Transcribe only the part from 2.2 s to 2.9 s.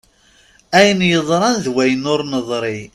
neḍri.